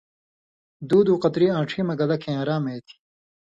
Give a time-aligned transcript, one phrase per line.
[0.87, 2.95] دُو دُو قطری آݩڇھیۡ مہ گلہ کھیں آرام اےتھی۔